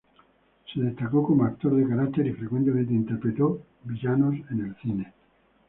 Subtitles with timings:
[0.73, 5.13] Se destacó como actor de carácter y frecuentemente interpretó villanos en el cine.